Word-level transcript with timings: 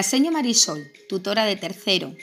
La 0.00 0.04
seño 0.04 0.32
Marisol, 0.32 0.90
tutora 1.10 1.44
de 1.44 1.56
tercero, 1.56 2.16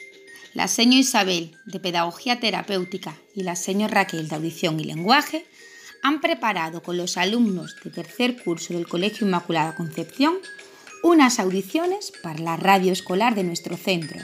la 0.55 0.67
seño 0.67 0.97
Isabel, 0.97 1.55
de 1.67 1.79
Pedagogía 1.79 2.39
Terapéutica, 2.39 3.15
y 3.35 3.43
la 3.43 3.55
seño 3.55 3.87
Raquel, 3.87 4.29
de 4.29 4.35
Audición 4.35 4.79
y 4.79 4.83
Lenguaje, 4.83 5.45
han 6.01 6.19
preparado 6.19 6.81
con 6.81 6.97
los 6.97 7.17
alumnos 7.17 7.75
de 7.83 7.91
tercer 7.91 8.41
curso 8.41 8.73
del 8.73 8.87
Colegio 8.87 9.27
Inmaculada 9.27 9.75
Concepción 9.75 10.39
unas 11.03 11.37
audiciones 11.37 12.11
para 12.23 12.39
la 12.39 12.57
radio 12.57 12.91
escolar 12.91 13.35
de 13.35 13.43
nuestro 13.43 13.77
centro. 13.77 14.19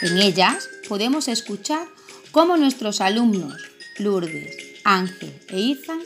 En 0.00 0.16
ellas 0.16 0.70
podemos 0.88 1.28
escuchar 1.28 1.86
cómo 2.32 2.56
nuestros 2.56 3.02
alumnos, 3.02 3.60
Lourdes, 3.98 4.56
Ángel 4.84 5.38
e 5.48 5.60
Izan, 5.60 6.00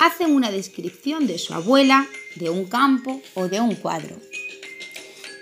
hacen 0.00 0.34
una 0.34 0.50
descripción 0.50 1.26
de 1.26 1.38
su 1.38 1.54
abuela, 1.54 2.06
de 2.36 2.50
un 2.50 2.66
campo 2.66 3.20
o 3.34 3.48
de 3.48 3.60
un 3.60 3.74
cuadro. 3.74 4.16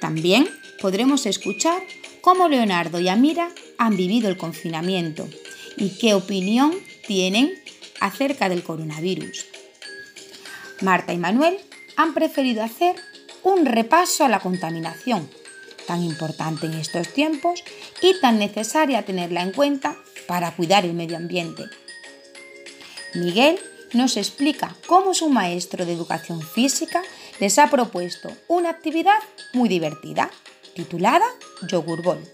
También 0.01 0.49
podremos 0.81 1.27
escuchar 1.27 1.83
cómo 2.21 2.49
Leonardo 2.49 3.01
y 3.01 3.09
Amira 3.09 3.51
han 3.79 3.97
vivido 3.97 4.29
el 4.29 4.37
confinamiento 4.37 5.29
y 5.77 5.99
qué 5.99 6.15
opinión 6.15 6.75
tienen 7.07 7.53
acerca 8.01 8.49
del 8.49 8.63
coronavirus. 8.63 9.47
Marta 10.81 11.13
y 11.13 11.19
Manuel 11.19 11.59
han 11.97 12.15
preferido 12.15 12.63
hacer 12.63 12.97
un 13.43 13.67
repaso 13.67 14.25
a 14.25 14.29
la 14.29 14.41
contaminación, 14.41 15.29
tan 15.87 16.03
importante 16.03 16.67
en 16.67 16.75
estos 16.75 17.09
tiempos 17.09 17.63
y 18.01 18.19
tan 18.21 18.39
necesaria 18.39 19.05
tenerla 19.05 19.43
en 19.43 19.53
cuenta 19.53 19.97
para 20.27 20.55
cuidar 20.55 20.85
el 20.85 20.95
medio 20.95 21.17
ambiente. 21.17 21.65
Miguel 23.15 23.59
nos 23.93 24.17
explica 24.17 24.75
cómo 24.87 25.15
su 25.15 25.29
maestro 25.29 25.85
de 25.85 25.93
educación 25.93 26.41
física 26.41 27.03
les 27.41 27.59
ha 27.59 27.69
propuesto 27.69 28.31
una 28.49 28.71
actividad 28.71 29.19
muy 29.53 29.69
divertida, 29.69 30.31
titulada 30.75 31.27
Yogur 31.69 32.03
Ball. 32.03 32.25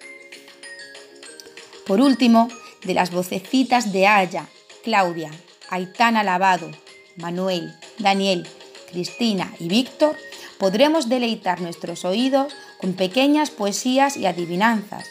Por 1.87 2.01
último, 2.01 2.49
de 2.85 2.95
las 2.95 3.11
vocecitas 3.11 3.93
de 3.93 4.07
Aya, 4.07 4.47
Claudia, 4.85 5.31
Aitana 5.71 6.23
Lavado, 6.23 6.71
Manuel, 7.17 7.75
Daniel, 7.99 8.47
Cristina 8.91 9.53
y 9.59 9.69
Víctor, 9.69 10.17
podremos 10.59 11.09
deleitar 11.09 11.61
nuestros 11.61 12.05
oídos 12.05 12.55
con 12.81 12.93
pequeñas 12.93 13.51
poesías 13.51 14.17
y 14.17 14.27
adivinanzas 14.27 15.07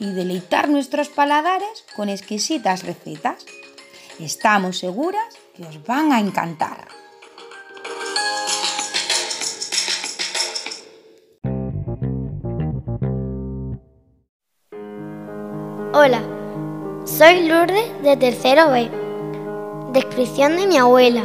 y 0.00 0.06
deleitar 0.12 0.68
nuestros 0.68 1.08
paladares 1.08 1.84
con 1.96 2.08
exquisitas 2.08 2.84
recetas. 2.84 3.44
Estamos 4.20 4.78
seguras 4.78 5.34
que 5.58 5.64
os 5.64 5.84
van 5.84 6.12
a 6.12 6.20
encantar. 6.20 6.86
Hola, 15.92 16.22
soy 17.04 17.48
Lourdes 17.48 17.90
de 18.04 18.16
tercero 18.16 18.70
B. 18.70 18.88
Descripción 19.92 20.56
de 20.56 20.68
mi 20.68 20.78
abuela. 20.78 21.24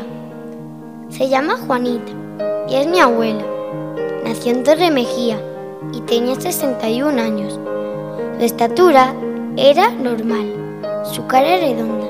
Se 1.09 1.29
llama 1.29 1.55
Juanita 1.67 2.11
y 2.67 2.77
es 2.77 2.87
mi 2.87 2.99
abuela. 2.99 3.45
Nació 4.23 4.53
en 4.53 4.63
Torre 4.63 4.89
Mejía 4.89 5.39
y 5.93 6.01
tenía 6.01 6.41
61 6.41 7.21
años. 7.21 7.59
Su 8.39 8.43
estatura 8.43 9.13
era 9.57 9.91
normal, 9.91 10.47
su 11.03 11.27
cara 11.27 11.57
redonda, 11.57 12.07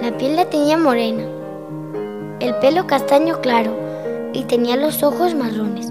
la 0.00 0.16
piel 0.16 0.36
la 0.36 0.46
tenía 0.46 0.78
morena, 0.78 1.35
el 2.40 2.54
pelo 2.56 2.86
castaño 2.86 3.40
claro 3.40 3.72
y 4.32 4.44
tenía 4.44 4.76
los 4.76 5.02
ojos 5.02 5.34
marrones. 5.34 5.90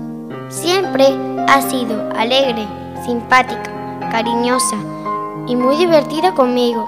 Siempre 0.50 1.08
ha 1.48 1.62
sido 1.62 2.10
alegre, 2.16 2.68
simpática, 3.06 3.72
cariñosa 4.12 4.78
y 5.48 5.56
muy 5.56 5.78
divertida 5.78 6.34
conmigo. 6.34 6.88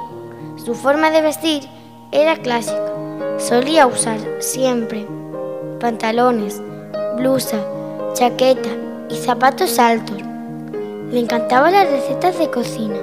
Su 0.64 0.76
forma 0.76 1.10
de 1.10 1.22
vestir 1.22 1.64
era 2.12 2.38
clásica. 2.38 2.94
Solía 3.38 3.88
usar 3.88 4.20
siempre 4.40 5.08
pantalones, 5.80 6.62
blusa, 7.18 7.60
chaqueta 8.14 8.70
y 9.10 9.16
zapatos 9.16 9.80
altos. 9.80 10.18
Le 11.12 11.20
encantaban 11.20 11.74
las 11.74 11.90
recetas 11.90 12.38
de 12.38 12.50
cocina 12.50 12.98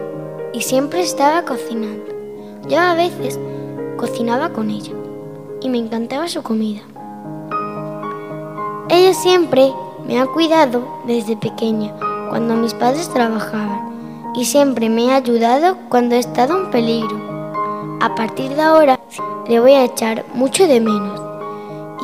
y 0.53 0.61
siempre 0.61 1.01
estaba 1.01 1.43
cocinando. 1.43 2.05
Yo 2.69 2.79
a 2.79 2.95
veces 2.95 3.39
cocinaba 3.97 4.51
con 4.51 4.71
ella 4.71 4.93
y 5.65 5.71
me 5.71 5.79
encantaba 5.79 6.29
su 6.29 6.43
comida. 6.43 6.83
Ella 8.91 9.15
siempre 9.15 9.73
me 10.07 10.21
ha 10.21 10.27
cuidado 10.27 10.87
desde 11.07 11.39
pequeña, 11.39 11.93
cuando 12.29 12.55
mis 12.55 12.75
padres 12.75 13.09
trabajaban, 13.09 14.31
y 14.37 14.45
siempre 14.45 14.91
me 14.91 15.11
ha 15.11 15.17
ayudado 15.17 15.79
cuando 15.89 16.17
he 16.17 16.19
estado 16.19 16.59
en 16.59 16.71
peligro. 16.71 17.17
A 18.03 18.15
partir 18.15 18.55
de 18.55 18.61
ahora 18.61 19.01
le 19.49 19.59
voy 19.59 19.73
a 19.73 19.85
echar 19.85 20.27
mucho 20.35 20.67
de 20.69 20.81
menos, 20.81 21.19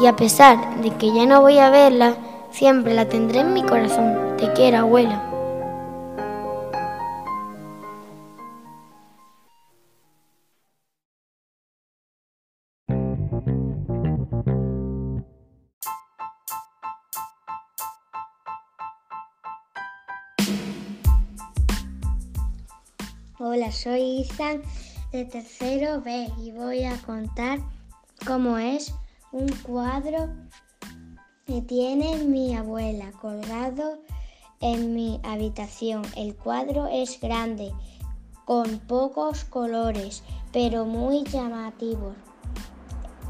y 0.03 0.07
a 0.07 0.17
pesar 0.17 0.81
de 0.81 0.91
que 0.93 1.13
ya 1.13 1.27
no 1.27 1.43
voy 1.43 1.59
a 1.59 1.69
verla, 1.69 2.15
siempre 2.51 2.95
la 2.95 3.11
tendré 3.11 3.41
en 3.41 3.53
mi 3.53 3.63
corazón. 3.63 4.37
Te 4.39 4.51
quiero, 4.55 4.79
abuela. 4.79 5.30
Hola, 23.53 23.73
soy 23.73 24.21
Izan 24.21 24.63
de 25.11 25.25
tercero 25.25 26.01
B 26.03 26.31
y 26.41 26.53
voy 26.53 26.85
a 26.85 26.97
contar 27.03 27.59
cómo 28.25 28.59
es 28.59 28.95
un 29.33 29.49
cuadro 29.65 30.29
que 31.47 31.61
tiene 31.61 32.19
mi 32.19 32.55
abuela 32.55 33.11
colgado 33.21 33.99
en 34.61 34.95
mi 34.95 35.19
habitación. 35.25 36.03
El 36.17 36.37
cuadro 36.37 36.87
es 36.87 37.21
grande, 37.21 37.73
con 38.45 38.79
pocos 38.79 39.43
colores, 39.43 40.23
pero 40.53 40.85
muy 40.85 41.25
llamativo. 41.25 42.15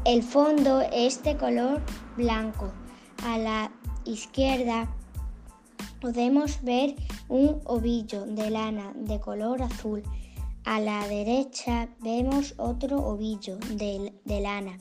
El 0.05 0.21
fondo 0.21 0.81
es 0.81 1.23
de 1.23 1.35
color 1.35 1.81
blanco. 2.15 2.71
A 3.25 3.39
la 3.39 3.71
izquierda 4.05 4.87
podemos 6.01 6.61
ver 6.63 6.95
un 7.29 7.61
ovillo 7.65 8.25
de 8.25 8.49
lana 8.49 8.91
de 8.95 9.19
color 9.19 9.61
azul. 9.61 10.03
A 10.65 10.79
la 10.79 11.07
derecha 11.07 11.87
vemos 12.01 12.55
otro 12.57 12.97
ovillo 12.97 13.57
de, 13.75 14.11
lana 14.25 14.77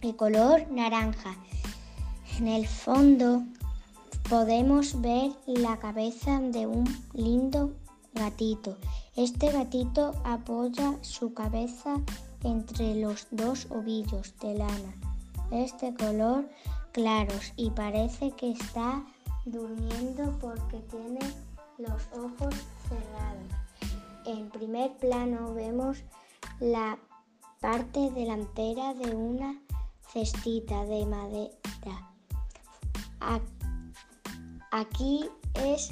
de 0.00 0.14
color 0.14 0.70
naranja. 0.70 1.34
En 2.38 2.46
el 2.46 2.66
fondo 2.66 3.42
podemos 4.28 5.00
ver 5.00 5.32
la 5.46 5.78
cabeza 5.78 6.40
de 6.40 6.66
un 6.66 6.84
lindo 7.14 7.72
gatito. 8.14 8.76
Este 9.16 9.50
gatito 9.50 10.12
apoya 10.24 10.98
su 11.00 11.32
cabeza 11.32 12.00
entre 12.44 12.96
los 12.96 13.26
dos 13.30 13.66
ovillos 13.70 14.34
de 14.40 14.54
lana. 14.54 14.94
Es 15.50 15.78
de 15.80 15.94
color 15.94 16.48
claros 16.92 17.52
y 17.56 17.70
parece 17.70 18.30
que 18.32 18.52
está 18.52 19.04
durmiendo 19.44 20.36
porque 20.40 20.78
tiene 20.90 21.20
los 21.78 22.02
ojos 22.12 22.54
cerrados. 22.88 23.62
En 24.24 24.50
primer 24.50 24.96
plano 24.98 25.54
vemos 25.54 26.02
la 26.60 26.98
parte 27.60 28.10
delantera 28.12 28.94
de 28.94 29.14
una 29.14 29.60
cestita 30.12 30.84
de 30.84 31.06
madera. 31.06 31.52
Aquí 34.70 35.28
es 35.54 35.90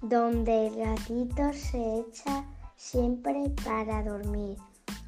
donde 0.00 0.68
el 0.68 0.76
gatito 0.76 1.52
se 1.52 2.00
echa 2.00 2.44
siempre 2.76 3.50
para 3.64 4.02
dormir. 4.02 4.56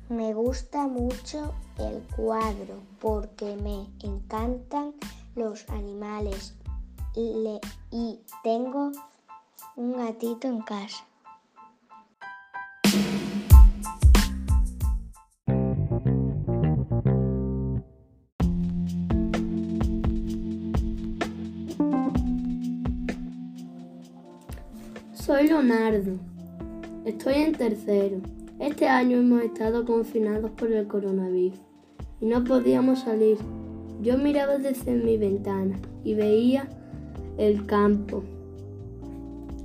Me 0.08 0.34
gusta 0.34 0.86
mucho 0.86 1.54
el 1.78 2.02
cuadro 2.16 2.80
porque 3.00 3.56
me 3.56 3.88
encantan 4.06 4.94
los 5.34 5.68
animales 5.70 6.54
y 7.16 8.18
tengo 8.42 8.90
un 9.76 9.96
gatito 9.96 10.48
en 10.48 10.60
casa. 10.62 11.04
Soy 25.12 25.48
Leonardo. 25.48 26.18
Estoy 27.04 27.34
en 27.34 27.52
tercero. 27.52 28.20
Este 28.58 28.88
año 28.88 29.18
hemos 29.18 29.42
estado 29.42 29.84
confinados 29.84 30.50
por 30.50 30.70
el 30.70 30.86
coronavirus 30.86 31.58
y 32.20 32.26
no 32.26 32.44
podíamos 32.44 33.00
salir 33.00 33.38
Yo 34.00 34.16
miraba 34.18 34.58
desde 34.58 34.92
mi 34.92 35.16
ventana 35.16 35.78
y 36.04 36.14
veía 36.14 36.68
el 37.38 37.66
campo. 37.66 38.22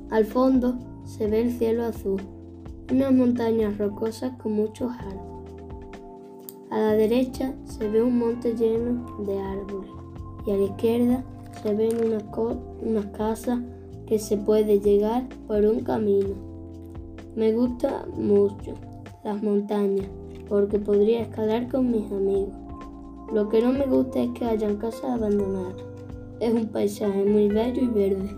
Al 0.10 0.25
fondo 0.25 0.75
se 1.06 1.27
ve 1.27 1.42
el 1.42 1.51
cielo 1.51 1.86
azul, 1.86 2.21
unas 2.92 3.13
montañas 3.13 3.77
rocosas 3.77 4.33
con 4.42 4.54
muchos 4.54 4.92
árboles. 4.92 5.54
A 6.71 6.77
la 6.77 6.94
derecha 6.94 7.54
se 7.66 7.88
ve 7.89 8.01
un 8.01 8.19
monte 8.19 8.56
lleno 8.56 9.18
de 9.25 9.39
árboles 9.39 9.89
y 10.45 10.51
a 10.51 10.57
la 10.57 10.63
izquierda 10.63 11.24
se 11.62 11.74
ven 11.74 11.98
unas 12.06 12.24
una 12.81 13.12
casas 13.12 13.60
que 14.06 14.19
se 14.19 14.38
puede 14.38 14.80
llegar 14.80 15.27
por 15.48 15.66
un 15.66 15.81
camino. 15.81 16.36
Me 17.36 17.54
gusta 17.54 18.06
mucho 18.16 18.74
las 19.24 19.42
montañas 19.44 20.07
porque 20.48 20.80
podría 20.80 21.21
escalar 21.21 21.69
con 21.69 21.92
mis 21.92 22.12
amigos. 22.12 22.54
Lo 23.31 23.50
que 23.50 23.62
no 23.62 23.71
me 23.71 23.86
gusta 23.86 24.19
es 24.19 24.30
que 24.31 24.45
hayan 24.45 24.77
casas 24.77 25.06
abandonadas. 25.06 25.88
Es 26.39 26.53
un 26.53 26.69
paisaje 26.69 27.25
muy 27.25 27.50
bello 27.50 27.81
y 27.81 27.88
verde. 27.88 28.36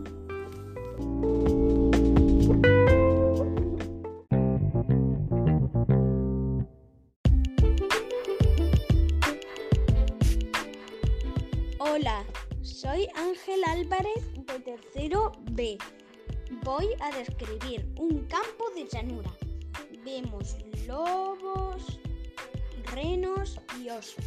Hola, 11.77 12.25
soy 12.63 13.07
Ángel 13.15 13.61
Álvarez 13.67 14.33
de 14.47 14.59
tercero 14.61 15.33
B. 15.51 15.77
Voy 16.63 16.87
a 17.01 17.15
describir 17.15 17.87
un 17.99 18.25
campo 18.25 18.65
de 18.75 18.87
llanura. 18.91 19.29
Vemos 20.03 20.55
lobos, 20.87 21.99
renos 22.91 23.59
y 23.79 23.89
osos. 23.89 24.25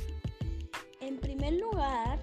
En 1.01 1.17
primer 1.19 1.55
lugar, 1.55 2.23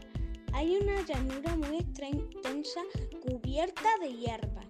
hay 0.53 0.77
una 0.77 1.01
llanura 1.05 1.55
muy 1.55 1.77
extensa 1.77 2.81
cubierta 3.21 3.89
de 4.01 4.13
hierba. 4.13 4.61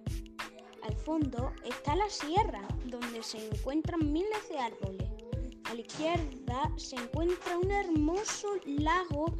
Al 0.82 0.96
fondo 0.96 1.52
está 1.64 1.94
la 1.94 2.08
sierra, 2.08 2.66
donde 2.86 3.22
se 3.22 3.46
encuentran 3.48 4.12
miles 4.12 4.48
de 4.48 4.58
árboles. 4.58 5.08
A 5.64 5.74
la 5.74 5.80
izquierda 5.80 6.72
se 6.76 6.96
encuentra 6.96 7.58
un 7.58 7.70
hermoso 7.70 8.48
lago 8.66 9.36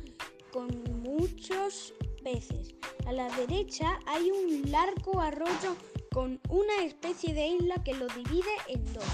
con 0.52 0.68
muchos 1.02 1.94
peces. 2.22 2.74
A 3.06 3.12
la 3.12 3.28
derecha 3.36 3.98
hay 4.06 4.30
un 4.30 4.70
largo 4.70 5.20
arroyo 5.20 5.76
con 6.12 6.40
una 6.48 6.84
especie 6.84 7.34
de 7.34 7.48
isla 7.48 7.82
que 7.82 7.94
lo 7.94 8.06
divide 8.08 8.52
en 8.68 8.84
dos. 8.92 9.04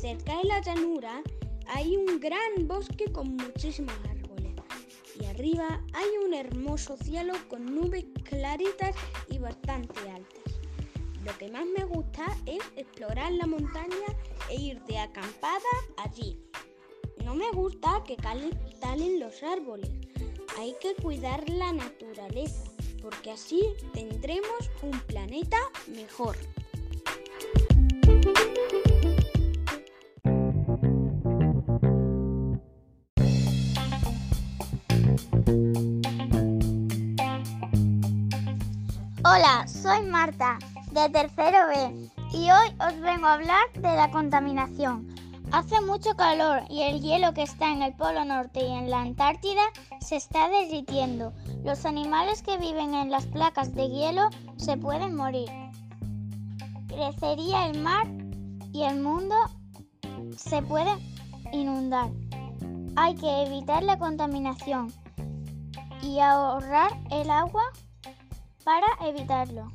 Cerca 0.00 0.36
de 0.38 0.44
la 0.44 0.60
llanura 0.60 1.22
hay 1.68 1.96
un 1.96 2.20
gran 2.20 2.66
bosque 2.66 3.10
con 3.12 3.36
muchísimos 3.36 3.94
árboles. 3.94 4.15
Arriba 5.36 5.82
hay 5.92 6.08
un 6.24 6.32
hermoso 6.32 6.96
cielo 6.96 7.34
con 7.50 7.66
nubes 7.66 8.06
claritas 8.24 8.96
y 9.28 9.36
bastante 9.36 10.00
altas. 10.08 10.54
Lo 11.26 11.36
que 11.36 11.50
más 11.50 11.66
me 11.76 11.84
gusta 11.84 12.24
es 12.46 12.62
explorar 12.74 13.32
la 13.32 13.46
montaña 13.46 14.06
e 14.48 14.54
ir 14.54 14.80
de 14.84 14.96
acampada 14.96 15.60
allí. 15.98 16.40
No 17.22 17.34
me 17.34 17.50
gusta 17.50 18.02
que 18.06 18.16
talen 18.16 19.20
los 19.20 19.42
árboles 19.42 19.90
hay 20.58 20.74
que 20.80 20.94
cuidar 20.94 21.46
la 21.50 21.70
naturaleza, 21.70 22.64
porque 23.02 23.30
así 23.30 23.62
tendremos 23.92 24.70
un 24.80 24.98
planeta 25.00 25.58
mejor. 25.86 26.38
De 40.92 41.08
tercero 41.10 41.58
B, 41.68 42.10
y 42.32 42.50
hoy 42.50 42.68
os 42.80 43.00
vengo 43.00 43.26
a 43.26 43.34
hablar 43.34 43.72
de 43.74 43.94
la 43.94 44.10
contaminación. 44.10 45.06
Hace 45.52 45.80
mucho 45.80 46.16
calor 46.16 46.62
y 46.68 46.82
el 46.82 47.00
hielo 47.00 47.32
que 47.32 47.42
está 47.42 47.70
en 47.70 47.82
el 47.82 47.94
Polo 47.94 48.24
Norte 48.24 48.64
y 48.64 48.72
en 48.72 48.90
la 48.90 49.00
Antártida 49.00 49.62
se 50.00 50.16
está 50.16 50.48
derritiendo. 50.48 51.32
Los 51.64 51.84
animales 51.84 52.42
que 52.42 52.58
viven 52.58 52.94
en 52.94 53.10
las 53.10 53.26
placas 53.26 53.74
de 53.74 53.88
hielo 53.88 54.28
se 54.56 54.76
pueden 54.76 55.14
morir. 55.14 55.48
Crecería 56.88 57.66
el 57.66 57.80
mar 57.80 58.06
y 58.72 58.82
el 58.82 59.00
mundo 59.00 59.34
se 60.36 60.62
puede 60.62 60.92
inundar. 61.52 62.10
Hay 62.96 63.14
que 63.14 63.42
evitar 63.44 63.82
la 63.82 63.98
contaminación 63.98 64.92
y 66.02 66.18
ahorrar 66.18 66.90
el 67.10 67.30
agua 67.30 67.62
para 68.64 68.86
evitarlo. 69.02 69.70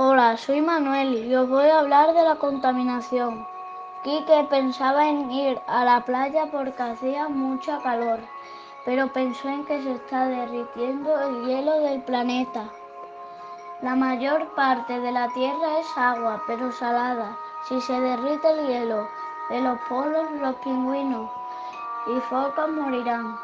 Hola, 0.00 0.36
soy 0.36 0.60
Manuel 0.60 1.24
y 1.26 1.34
os 1.34 1.48
voy 1.48 1.66
a 1.68 1.80
hablar 1.80 2.14
de 2.14 2.22
la 2.22 2.36
contaminación. 2.36 3.46
Quique 4.04 4.46
pensaba 4.48 5.08
en 5.08 5.30
ir 5.30 5.60
a 5.66 5.84
la 5.84 6.04
playa 6.04 6.46
porque 6.52 6.82
hacía 6.82 7.28
mucha 7.28 7.78
calor, 7.80 8.20
pero 8.84 9.12
pensó 9.12 9.48
en 9.48 9.64
que 9.64 9.82
se 9.82 9.92
está 9.92 10.26
derritiendo 10.26 11.20
el 11.20 11.46
hielo 11.46 11.80
del 11.80 12.02
planeta. 12.02 12.70
La 13.82 13.96
mayor 13.96 14.54
parte 14.54 15.00
de 15.00 15.10
la 15.10 15.28
Tierra 15.30 15.80
es 15.80 15.86
agua, 15.96 16.42
pero 16.46 16.70
salada. 16.70 17.36
Si 17.68 17.80
se 17.80 18.00
derrite 18.00 18.50
el 18.50 18.68
hielo 18.68 19.08
de 19.50 19.60
los 19.60 19.78
polos, 19.88 20.30
los 20.40 20.54
pingüinos 20.56 21.28
y 22.08 22.20
focas 22.22 22.68
morirán. 22.68 23.36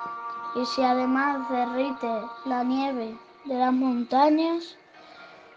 Y 0.57 0.65
si 0.67 0.83
además 0.83 1.49
derrite 1.51 2.23
la 2.45 2.65
nieve 2.65 3.17
de 3.45 3.55
las 3.55 3.73
montañas, 3.73 4.77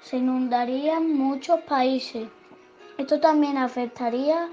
se 0.01 0.17
inundarían 0.17 1.13
muchos 1.13 1.61
países. 1.61 2.27
Esto 2.97 3.19
también 3.19 3.57
afectaría 3.57 4.49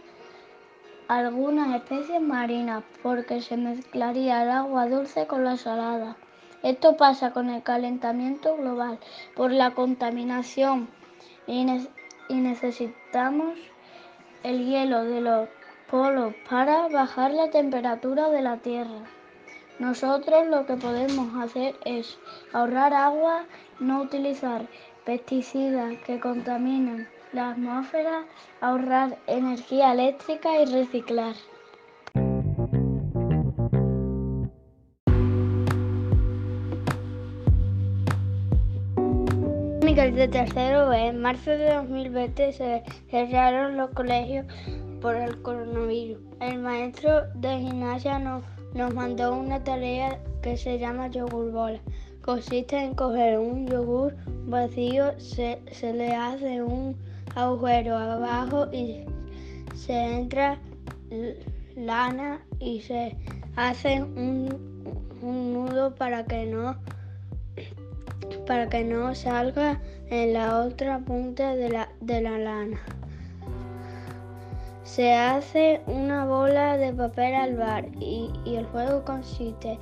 a 1.08 1.16
algunas 1.16 1.74
especies 1.74 2.20
marinas 2.20 2.84
porque 3.02 3.40
se 3.40 3.56
mezclaría 3.56 4.42
el 4.42 4.50
agua 4.50 4.88
dulce 4.88 5.26
con 5.26 5.44
la 5.44 5.56
salada. 5.56 6.16
Esto 6.62 6.96
pasa 6.96 7.32
con 7.32 7.50
el 7.50 7.62
calentamiento 7.62 8.56
global 8.56 8.98
por 9.34 9.52
la 9.52 9.72
contaminación 9.72 10.88
y, 11.46 11.66
necesitamos 12.30 13.58
el 14.42 14.64
hielo 14.64 15.04
de 15.04 15.20
los 15.20 15.48
polos 15.90 16.34
para 16.48 16.88
bajar 16.88 17.32
la 17.32 17.50
temperatura 17.50 18.30
de 18.30 18.42
la 18.42 18.58
Tierra. 18.58 19.02
Nosotros 19.78 20.46
lo 20.46 20.66
que 20.66 20.76
podemos 20.76 21.34
hacer 21.42 21.74
es 21.84 22.18
ahorrar 22.52 22.94
agua, 22.94 23.44
no 23.80 24.02
utilizar 24.02 24.66
pesticidas 25.04 25.94
que 26.06 26.20
contaminan 26.20 27.08
la 27.32 27.50
atmósfera, 27.50 28.24
ahorrar 28.60 29.18
energía 29.26 29.92
eléctrica 29.92 30.60
y 30.60 30.66
reciclar. 30.66 31.34
De 39.94 40.28
tercero 40.28 40.92
en 40.92 41.22
marzo 41.22 41.50
de 41.50 41.72
2020 41.72 42.52
se 42.52 42.82
cerraron 43.10 43.76
los 43.76 43.90
colegios 43.90 44.44
por 45.04 45.16
el 45.16 45.42
coronavirus. 45.42 46.16
El 46.40 46.60
maestro 46.60 47.26
de 47.34 47.58
gimnasia 47.58 48.18
nos, 48.18 48.42
nos 48.72 48.94
mandó 48.94 49.36
una 49.36 49.62
tarea 49.62 50.18
que 50.40 50.56
se 50.56 50.78
llama 50.78 51.08
yogur 51.08 51.52
bola. 51.52 51.78
Consiste 52.22 52.78
en 52.82 52.94
coger 52.94 53.38
un 53.38 53.66
yogur 53.66 54.16
vacío, 54.46 55.12
se, 55.20 55.60
le 55.92 56.14
hace 56.14 56.62
un 56.62 56.96
agujero 57.34 57.98
abajo 57.98 58.72
y 58.72 59.04
se 59.74 59.92
entra 59.92 60.58
lana 61.76 62.40
y 62.58 62.80
se 62.80 63.14
hace 63.56 64.02
un, 64.02 64.48
nudo 65.20 65.94
para 65.94 66.24
que 66.24 66.46
no 66.46 66.76
para 68.46 68.70
que 68.70 68.84
no 68.84 69.14
salga 69.14 69.82
en 70.08 70.32
la 70.32 70.60
otra 70.60 71.00
punta 71.00 71.54
de 71.54 71.68
la, 71.68 71.90
de 72.00 72.22
la 72.22 72.38
lana. 72.38 72.80
Se 74.84 75.14
hace 75.14 75.82
una 75.86 76.26
bola 76.26 76.76
de 76.76 76.92
papel 76.92 77.34
al 77.34 77.56
bar 77.56 77.86
y, 77.98 78.30
el 78.44 78.66
juego 78.66 79.02
consiste 79.02 79.78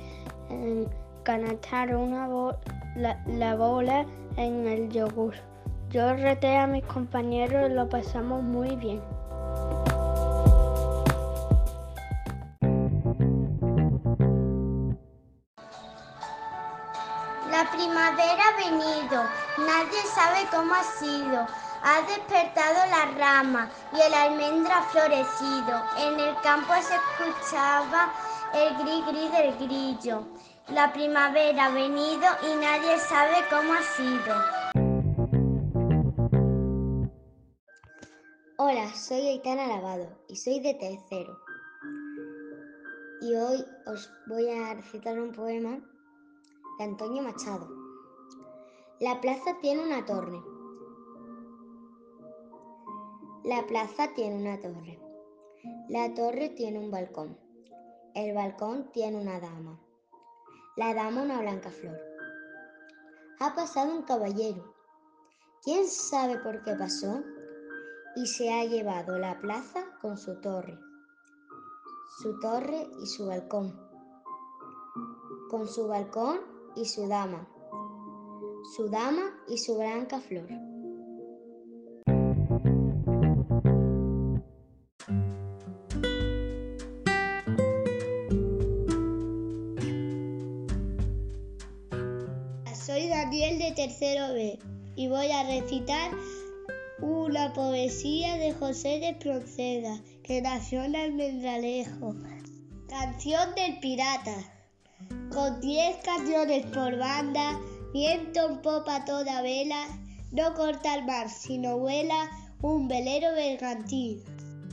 en 0.49 0.87
canastar 1.23 1.93
una 1.93 2.29
la, 2.95 3.55
bola 3.55 4.05
en 4.37 4.65
el 4.65 4.89
yogur. 4.89 5.35
Yo 5.89 6.13
reté 6.13 6.55
a 6.55 6.67
mis 6.67 6.85
compañeros 6.85 7.69
y 7.69 7.73
lo 7.73 7.89
pasamos 7.89 8.41
muy 8.43 8.77
bien. 8.77 9.01
La 17.51 17.69
primavera 17.71 18.43
ha 18.47 18.69
venido, 18.69 19.21
nadie 19.57 20.01
sabe 20.15 20.47
cómo 20.49 20.73
ha 20.73 20.83
sido. 20.83 21.72
Ha 21.85 22.01
despertado 22.03 22.79
la 22.89 23.05
rama 23.17 23.69
y 23.91 23.99
el 23.99 24.13
almendro 24.13 24.71
ha 24.73 24.83
florecido. 24.83 25.83
En 25.97 26.17
el 26.17 26.33
campo 26.41 26.71
se 26.81 26.95
escuchaba 26.95 28.13
el 28.53 28.77
gris 28.77 29.05
gris 29.05 29.31
del 29.33 29.57
grillo. 29.57 30.23
La 30.69 30.93
primavera 30.93 31.65
ha 31.65 31.71
venido 31.71 32.25
y 32.41 32.55
nadie 32.55 32.97
sabe 32.99 33.35
cómo 33.49 33.73
ha 33.73 33.81
sido. 33.81 34.33
Hola, 38.57 38.89
soy 38.95 39.27
Aitana 39.27 39.67
Lavado 39.67 40.07
y 40.29 40.37
soy 40.37 40.61
de 40.61 40.75
tercero. 40.75 41.37
Y 43.19 43.35
hoy 43.35 43.65
os 43.87 44.09
voy 44.27 44.49
a 44.49 44.73
recitar 44.75 45.19
un 45.19 45.33
poema 45.33 45.77
de 46.79 46.83
Antonio 46.85 47.23
Machado. 47.23 47.67
La 49.01 49.19
plaza 49.19 49.57
tiene 49.61 49.83
una 49.83 50.05
torre. 50.05 50.52
La 53.43 53.67
plaza 53.67 54.13
tiene 54.15 54.37
una 54.37 54.57
torre. 54.57 54.97
La 55.89 56.13
torre 56.13 56.47
tiene 56.47 56.79
un 56.79 56.89
balcón. 56.89 57.37
El 58.15 58.33
balcón 58.33 58.89
tiene 58.93 59.19
una 59.19 59.37
dama. 59.41 59.77
La 60.77 60.93
dama 60.93 61.23
una 61.23 61.41
blanca 61.41 61.69
flor. 61.69 61.99
Ha 63.41 63.53
pasado 63.53 63.93
un 63.93 64.03
caballero. 64.03 64.73
¿Quién 65.61 65.89
sabe 65.89 66.37
por 66.37 66.63
qué 66.63 66.73
pasó? 66.75 67.21
Y 68.15 68.27
se 68.27 68.49
ha 68.49 68.63
llevado 68.63 69.19
la 69.19 69.37
plaza 69.41 69.83
con 70.01 70.17
su 70.17 70.39
torre. 70.39 70.79
Su 72.21 72.39
torre 72.39 72.87
y 73.01 73.07
su 73.07 73.25
balcón. 73.25 73.77
Con 75.49 75.67
su 75.67 75.89
balcón 75.89 76.39
y 76.77 76.85
su 76.85 77.09
dama. 77.09 77.45
Su 78.73 78.87
dama 78.87 79.37
y 79.49 79.57
su 79.57 79.75
blanca 79.75 80.21
flor. 80.21 80.47
Soy 92.85 93.07
Daniel 93.07 93.59
de 93.59 93.71
tercero 93.71 94.33
B 94.33 94.59
y 94.97 95.07
voy 95.07 95.31
a 95.31 95.43
recitar 95.43 96.11
una 96.99 97.53
poesía 97.53 98.35
de 98.35 98.51
José 98.51 98.99
de 98.99 99.13
Proceda, 99.13 100.01
que 100.21 100.41
nació 100.41 100.83
en 100.83 100.97
Almendralejo. 100.97 102.13
Canción 102.89 103.55
del 103.55 103.79
pirata. 103.79 104.35
Con 105.31 105.61
diez 105.61 105.95
cañones 106.03 106.65
por 106.65 106.97
banda, 106.97 107.57
viento 107.93 108.49
en 108.49 108.61
popa 108.61 109.05
toda 109.05 109.41
vela, 109.41 109.87
no 110.33 110.53
corta 110.53 110.95
el 110.95 111.05
mar, 111.05 111.29
sino 111.29 111.77
vuela 111.77 112.29
un 112.61 112.89
velero 112.89 113.31
bergantín. 113.31 114.21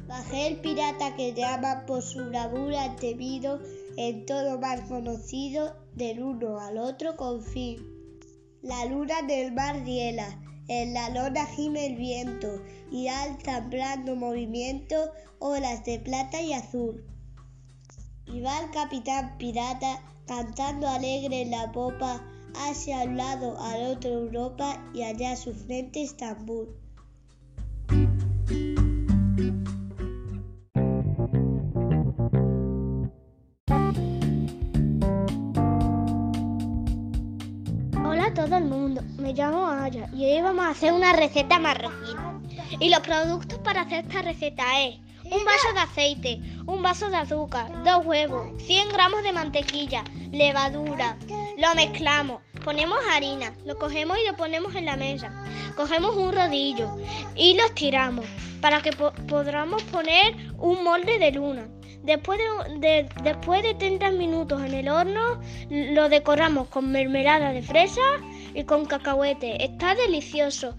Bajé 0.08 0.48
el 0.48 0.56
pirata 0.56 1.14
que 1.14 1.32
llama 1.32 1.86
por 1.86 2.02
su 2.02 2.24
bravura 2.24 2.96
temido, 2.96 3.60
en 3.96 4.26
todo 4.26 4.58
mar 4.58 4.84
conocido, 4.88 5.76
del 5.94 6.20
uno 6.24 6.58
al 6.58 6.78
otro 6.78 7.16
confín. 7.16 7.89
La 8.62 8.84
luna 8.84 9.22
del 9.22 9.52
mar 9.52 9.84
diela, 9.84 10.38
en 10.68 10.92
la 10.92 11.08
lona 11.08 11.46
gime 11.46 11.86
el 11.86 11.96
viento 11.96 12.62
y 12.92 13.08
alza 13.08 13.58
en 13.58 13.70
blando 13.70 14.16
movimiento 14.16 14.96
olas 15.38 15.84
de 15.84 15.98
plata 15.98 16.42
y 16.42 16.52
azul. 16.52 17.04
Y 18.26 18.40
va 18.42 18.60
el 18.60 18.70
capitán 18.70 19.38
pirata 19.38 20.02
cantando 20.26 20.86
alegre 20.88 21.40
en 21.40 21.50
la 21.50 21.72
popa 21.72 22.22
hacia 22.54 23.02
un 23.04 23.16
lado 23.16 23.58
al 23.60 23.96
otro 23.96 24.10
Europa 24.10 24.78
y 24.94 25.02
allá 25.02 25.36
su 25.36 25.54
frente 25.54 26.02
Estambul. 26.02 26.79
Todo 38.34 38.56
el 38.56 38.64
mundo, 38.64 39.02
me 39.18 39.32
llamo 39.32 39.66
Aya 39.68 40.08
y 40.14 40.24
hoy 40.24 40.40
vamos 40.42 40.64
a 40.64 40.70
hacer 40.70 40.92
una 40.92 41.12
receta 41.12 41.58
marroquí. 41.58 42.12
Y 42.78 42.88
los 42.88 43.00
productos 43.00 43.58
para 43.58 43.82
hacer 43.82 44.04
esta 44.06 44.22
receta 44.22 44.80
es 44.82 44.96
un 45.24 45.44
vaso 45.44 45.72
de 45.74 45.80
aceite, 45.80 46.40
un 46.66 46.82
vaso 46.82 47.10
de 47.10 47.16
azúcar, 47.16 47.82
dos 47.84 48.04
huevos, 48.06 48.46
100 48.62 48.88
gramos 48.90 49.22
de 49.22 49.32
mantequilla, 49.32 50.04
levadura. 50.32 51.16
Lo 51.58 51.74
mezclamos, 51.74 52.40
ponemos 52.64 52.98
harina, 53.12 53.52
lo 53.64 53.78
cogemos 53.78 54.16
y 54.22 54.26
lo 54.30 54.36
ponemos 54.36 54.74
en 54.74 54.86
la 54.86 54.96
mesa. 54.96 55.32
Cogemos 55.76 56.16
un 56.16 56.32
rodillo 56.32 56.96
y 57.36 57.54
lo 57.56 57.64
estiramos 57.64 58.26
para 58.60 58.82
que 58.82 58.92
po- 58.92 59.12
podamos 59.28 59.82
poner 59.84 60.34
un 60.58 60.82
molde 60.84 61.18
de 61.18 61.32
luna. 61.32 61.68
Después 62.10 62.40
de, 62.40 62.78
de- 62.80 63.08
después 63.22 63.62
de 63.62 63.74
30 63.74 64.10
minutos 64.10 64.60
en 64.62 64.74
el 64.74 64.88
horno, 64.88 65.40
lo 65.70 66.08
decoramos 66.08 66.66
con 66.66 66.90
mermelada 66.90 67.52
de 67.52 67.62
fresa 67.62 68.00
y 68.52 68.64
con 68.64 68.84
cacahuete. 68.84 69.62
Está 69.64 69.94
delicioso. 69.94 70.74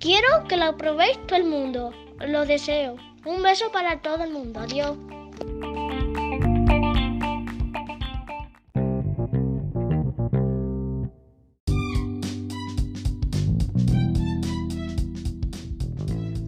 Quiero 0.00 0.26
que 0.48 0.56
lo 0.56 0.76
probéis 0.76 1.24
todo 1.28 1.38
el 1.38 1.44
mundo. 1.44 1.92
Lo 2.26 2.46
deseo. 2.46 2.96
Un 3.24 3.44
beso 3.44 3.70
para 3.70 4.00
todo 4.02 4.24
el 4.24 4.32
mundo. 4.32 4.58
Adiós. 4.58 4.96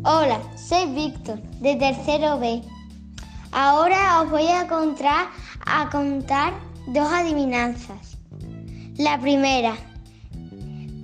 Hola, 0.04 0.40
soy 0.56 0.86
Víctor, 0.94 1.40
de 1.60 1.76
tercero 1.76 2.38
B. 2.38 2.62
Ahora 3.52 4.22
os 4.22 4.30
voy 4.30 4.48
a 4.48 4.66
contar, 4.66 5.28
a 5.66 5.90
contar 5.90 6.54
dos 6.86 7.06
adivinanzas. 7.12 8.16
La 8.96 9.20
primera. 9.20 9.76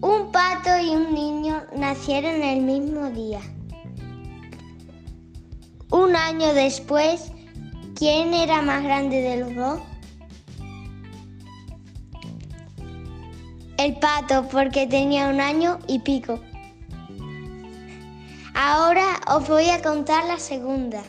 Un 0.00 0.32
pato 0.32 0.70
y 0.82 0.88
un 0.88 1.12
niño 1.12 1.62
nacieron 1.76 2.42
el 2.42 2.62
mismo 2.62 3.10
día. 3.10 3.40
Un 5.90 6.16
año 6.16 6.54
después, 6.54 7.30
¿quién 7.94 8.32
era 8.32 8.62
más 8.62 8.82
grande 8.82 9.20
de 9.20 9.36
los 9.36 9.54
dos? 9.54 9.80
El 13.76 13.96
pato, 13.98 14.48
porque 14.48 14.86
tenía 14.86 15.28
un 15.28 15.42
año 15.42 15.80
y 15.86 15.98
pico. 15.98 16.40
Ahora 18.54 19.20
os 19.26 19.46
voy 19.46 19.68
a 19.68 19.82
contar 19.82 20.24
la 20.24 20.38
segunda. 20.38 21.02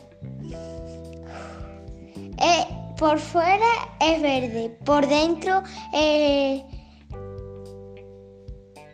Eh, 2.42 2.66
por 2.98 3.20
fuera 3.20 3.68
es 4.00 4.22
verde, 4.22 4.70
por 4.86 5.06
dentro 5.06 5.62
eh, 5.94 6.64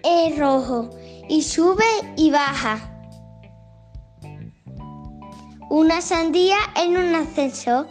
es 0.04 0.40
rojo 0.40 0.90
y 1.30 1.44
sube 1.44 1.86
y 2.18 2.32
baja. 2.32 2.80
Una 5.70 6.02
sandía 6.02 6.58
en 6.76 6.98
un 6.98 7.16
ascensor. 7.16 7.88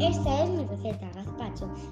Esta 0.00 0.44
es 0.44 0.50
mi 0.50 0.64
receta, 0.64 1.23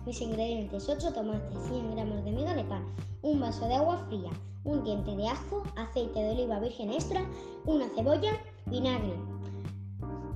Mis 0.06 0.20
ingredientes, 0.20 0.88
8 0.88 1.12
tomates, 1.12 1.58
100 1.68 1.94
gramos 1.94 2.24
de 2.24 2.32
miga 2.32 2.54
de 2.54 2.64
pan, 2.64 2.84
un 3.22 3.40
vaso 3.40 3.66
de 3.66 3.74
agua 3.74 3.98
fría, 4.08 4.30
un 4.64 4.82
diente 4.82 5.14
de 5.14 5.28
ajo, 5.28 5.62
aceite 5.76 6.18
de 6.20 6.30
oliva 6.32 6.58
virgen 6.60 6.92
extra, 6.92 7.24
una 7.66 7.88
cebolla, 7.94 8.32
vinagre, 8.66 9.14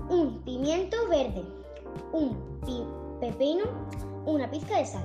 un 0.08 0.40
pimiento 0.44 0.96
verde, 1.08 1.42
un 2.12 2.36
pi- 2.64 2.86
pepino, 3.20 3.64
una 4.26 4.50
pizca 4.50 4.78
de 4.78 4.86
sal. 4.86 5.04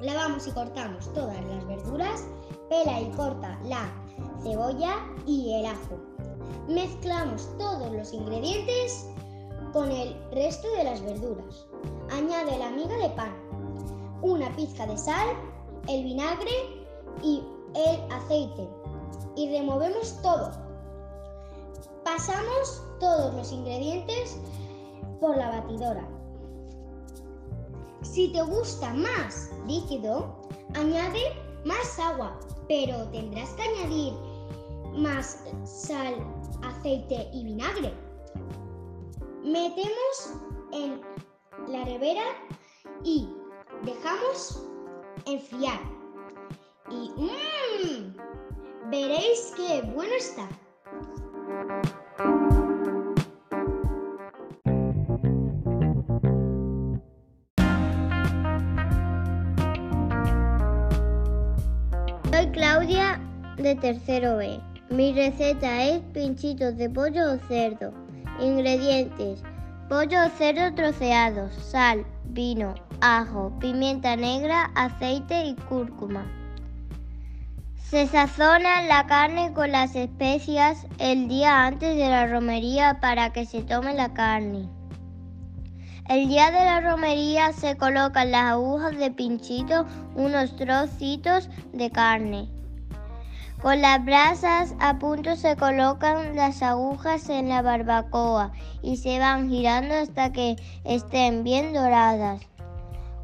Lavamos 0.00 0.46
y 0.46 0.50
cortamos 0.50 1.12
todas 1.12 1.42
las 1.46 1.66
verduras, 1.66 2.26
pela 2.68 3.00
y 3.00 3.10
corta 3.12 3.58
la 3.64 3.90
cebolla 4.42 4.96
y 5.26 5.52
el 5.54 5.66
ajo. 5.66 5.98
Mezclamos 6.68 7.48
todos 7.58 7.92
los 7.92 8.12
ingredientes 8.12 9.08
con 9.72 9.90
el 9.90 10.14
resto 10.32 10.68
de 10.76 10.84
las 10.84 11.02
verduras. 11.02 11.66
Añade 12.10 12.58
la 12.58 12.70
miga 12.70 12.96
de 12.96 13.10
pan, 13.10 13.32
una 14.22 14.54
pizca 14.56 14.86
de 14.86 14.96
sal, 14.96 15.28
el 15.88 16.04
vinagre 16.04 16.86
y 17.22 17.42
el 17.74 18.12
aceite 18.12 18.68
y 19.36 19.50
removemos 19.50 20.20
todo. 20.22 20.50
Pasamos 22.04 22.82
todos 23.00 23.34
los 23.34 23.52
ingredientes 23.52 24.38
por 25.20 25.36
la 25.36 25.48
batidora. 25.48 26.06
Si 28.02 28.28
te 28.32 28.42
gusta 28.42 28.92
más 28.92 29.50
líquido, 29.66 30.36
añade 30.74 31.20
más 31.64 31.98
agua, 31.98 32.38
pero 32.68 33.04
tendrás 33.08 33.50
que 33.50 33.62
añadir 33.62 34.12
más 34.94 35.42
sal, 35.64 36.14
aceite 36.62 37.28
y 37.32 37.44
vinagre. 37.44 37.92
metemos 39.42 40.32
en 40.72 41.00
la 41.68 41.84
nevera 41.84 42.24
y 43.02 43.28
dejamos 43.84 44.66
enfriar. 45.26 45.80
Y 46.90 47.10
mmm, 47.16 48.14
veréis 48.90 49.52
qué 49.56 49.82
bueno 49.94 50.12
está. 50.16 50.48
Soy 62.30 62.46
Claudia 62.52 63.20
de 63.56 63.74
tercero 63.76 64.36
B. 64.36 64.60
Mi 64.90 65.12
receta 65.14 65.84
es 65.84 66.02
pinchitos 66.12 66.76
de 66.76 66.90
pollo 66.90 67.32
o 67.32 67.38
cerdo. 67.48 67.92
Ingredientes: 68.40 69.42
pollo 69.88 70.26
o 70.26 70.30
cerdo 70.30 70.74
troceados, 70.74 71.52
sal, 71.54 72.06
vino, 72.24 72.74
ajo, 73.00 73.52
pimienta 73.58 74.16
negra, 74.16 74.70
aceite 74.74 75.44
y 75.44 75.54
cúrcuma. 75.54 76.24
Se 77.76 78.06
sazona 78.06 78.82
la 78.82 79.06
carne 79.06 79.52
con 79.52 79.70
las 79.70 79.94
especias 79.94 80.86
el 80.98 81.28
día 81.28 81.66
antes 81.66 81.96
de 81.96 82.08
la 82.08 82.26
romería 82.26 82.98
para 83.00 83.32
que 83.32 83.46
se 83.46 83.62
tome 83.62 83.94
la 83.94 84.12
carne. 84.14 84.68
El 86.08 86.28
día 86.28 86.50
de 86.50 86.64
la 86.64 86.80
romería 86.80 87.52
se 87.52 87.76
colocan 87.76 88.30
las 88.30 88.52
agujas 88.52 88.96
de 88.98 89.10
pinchito 89.10 89.86
unos 90.14 90.54
trocitos 90.56 91.48
de 91.72 91.90
carne. 91.90 92.53
Con 93.64 93.80
las 93.80 94.04
brasas 94.04 94.74
a 94.78 94.98
punto 94.98 95.36
se 95.36 95.56
colocan 95.56 96.36
las 96.36 96.62
agujas 96.62 97.30
en 97.30 97.48
la 97.48 97.62
barbacoa 97.62 98.52
y 98.82 98.98
se 98.98 99.18
van 99.18 99.48
girando 99.48 99.94
hasta 99.94 100.32
que 100.32 100.56
estén 100.84 101.44
bien 101.44 101.72
doradas. 101.72 102.42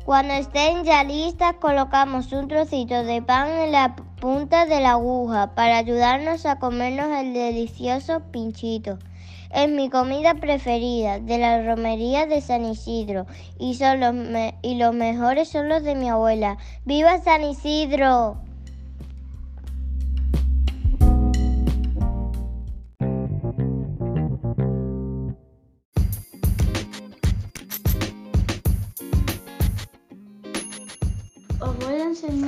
Cuando 0.06 0.32
estén 0.32 0.84
ya 0.84 1.04
listas 1.04 1.56
colocamos 1.60 2.32
un 2.32 2.48
trocito 2.48 3.04
de 3.04 3.20
pan 3.20 3.50
en 3.50 3.72
la 3.72 3.94
punta 4.18 4.64
de 4.64 4.80
la 4.80 4.92
aguja 4.92 5.54
para 5.54 5.76
ayudarnos 5.76 6.46
a 6.46 6.58
comernos 6.58 7.18
el 7.18 7.34
delicioso 7.34 8.20
pinchito. 8.32 8.98
Es 9.52 9.68
mi 9.68 9.90
comida 9.90 10.32
preferida 10.36 11.18
de 11.18 11.36
la 11.36 11.62
romería 11.62 12.24
de 12.24 12.40
San 12.40 12.64
Isidro 12.64 13.26
y, 13.58 13.74
son 13.74 14.00
los 14.00 14.14
y 14.62 14.76
los 14.76 14.94
mejores 14.94 15.50
son 15.50 15.68
los 15.68 15.82
de 15.82 15.96
mi 15.96 16.08
abuela. 16.08 16.56
¡Viva 16.86 17.18
San 17.18 17.44
Isidro! 17.44 18.38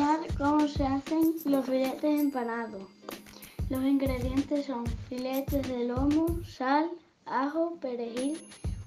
Enseñar 0.03 0.35
cómo 0.37 0.67
se 0.67 0.85
hacen 0.85 1.35
los 1.45 1.65
filetes 1.65 2.21
empanados. 2.21 2.83
Los 3.69 3.85
ingredientes 3.85 4.67
son 4.67 4.85
filetes 5.09 5.67
de 5.69 5.85
lomo, 5.85 6.41
sal, 6.45 6.91
ajo, 7.25 7.77
perejil, 7.81 8.39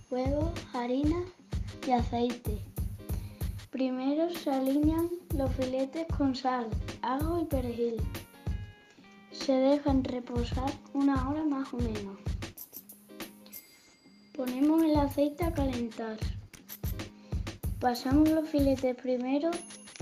huevo, 0.09 0.51
harina 0.73 1.23
y 1.87 1.91
aceite. 1.91 2.59
Primero 3.71 4.29
se 4.29 4.49
alinean 4.51 5.09
los 5.35 5.51
filetes 5.55 6.05
con 6.17 6.35
sal, 6.35 6.67
ajo 7.01 7.41
y 7.41 7.45
perejil. 7.45 7.95
Se 9.31 9.53
dejan 9.53 10.03
reposar 10.03 10.71
una 10.93 11.29
hora 11.29 11.43
más 11.43 11.73
o 11.73 11.77
menos. 11.77 12.17
Ponemos 14.35 14.83
el 14.83 14.95
aceite 14.97 15.45
a 15.45 15.53
calentar. 15.53 16.17
Pasamos 17.79 18.29
los 18.29 18.49
filetes 18.49 18.95
primero 18.95 19.51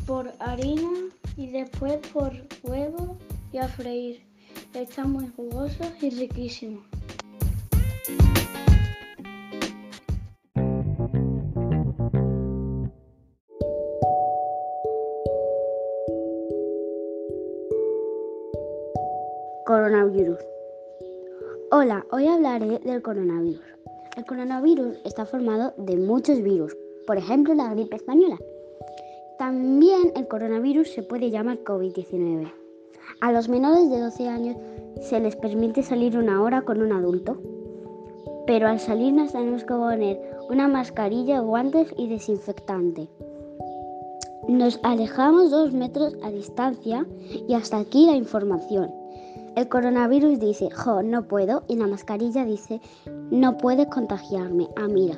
por 0.05 0.31
harina 0.39 0.89
y 1.37 1.49
después 1.49 1.99
por 2.11 2.31
huevo 2.63 3.17
y 3.51 3.57
a 3.57 3.67
freír. 3.67 4.21
Están 4.73 5.11
muy 5.11 5.27
jugosos 5.35 5.87
y 6.01 6.09
riquísimos. 6.09 6.83
Coronavirus. 19.65 20.37
Hola, 21.71 22.05
hoy 22.11 22.27
hablaré 22.27 22.79
del 22.79 23.01
coronavirus. 23.01 23.61
El 24.17 24.25
coronavirus 24.25 24.97
está 25.05 25.25
formado 25.25 25.73
de 25.77 25.97
muchos 25.97 26.43
virus, 26.43 26.75
por 27.07 27.17
ejemplo 27.17 27.53
la 27.55 27.73
gripe 27.73 27.95
española. 27.95 28.37
También 29.43 30.13
el 30.15 30.25
coronavirus 30.29 30.93
se 30.93 31.03
puede 31.03 31.29
llamar 31.29 31.65
COVID-19. 31.65 32.49
A 33.19 33.33
los 33.33 33.49
menores 33.49 33.89
de 33.89 33.99
12 33.99 34.29
años 34.29 34.55
se 35.01 35.19
les 35.19 35.35
permite 35.35 35.83
salir 35.83 36.17
una 36.17 36.41
hora 36.41 36.61
con 36.61 36.81
un 36.81 36.93
adulto, 36.93 37.41
pero 38.47 38.69
al 38.69 38.79
salir 38.79 39.11
nos 39.11 39.33
tenemos 39.33 39.65
que 39.65 39.73
poner 39.73 40.17
una 40.49 40.69
mascarilla, 40.69 41.41
guantes 41.41 41.93
y 41.97 42.07
desinfectante. 42.07 43.09
Nos 44.47 44.79
alejamos 44.81 45.51
dos 45.51 45.73
metros 45.73 46.15
a 46.23 46.31
distancia 46.31 47.05
y 47.45 47.53
hasta 47.53 47.79
aquí 47.79 48.05
la 48.05 48.15
información. 48.15 48.93
El 49.57 49.67
coronavirus 49.67 50.39
dice, 50.39 50.69
jo, 50.71 51.03
no 51.03 51.27
puedo, 51.27 51.63
y 51.67 51.75
la 51.75 51.87
mascarilla 51.87 52.45
dice, 52.45 52.79
no 53.29 53.57
puedes 53.57 53.87
contagiarme. 53.87 54.69
Ah, 54.77 54.87
mira. 54.87 55.17